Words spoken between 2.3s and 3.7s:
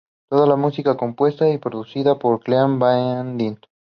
Clean Bandit.